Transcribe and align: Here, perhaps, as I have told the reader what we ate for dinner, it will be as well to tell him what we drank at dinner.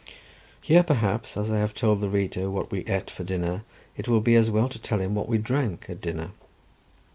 Here, 0.63 0.81
perhaps, 0.81 1.37
as 1.37 1.51
I 1.51 1.57
have 1.59 1.75
told 1.75 2.01
the 2.01 2.09
reader 2.09 2.49
what 2.49 2.71
we 2.71 2.79
ate 2.85 3.11
for 3.11 3.23
dinner, 3.23 3.63
it 3.95 4.07
will 4.07 4.19
be 4.19 4.33
as 4.33 4.49
well 4.49 4.67
to 4.67 4.79
tell 4.79 4.99
him 4.99 5.13
what 5.13 5.29
we 5.29 5.37
drank 5.37 5.85
at 5.91 6.01
dinner. 6.01 6.31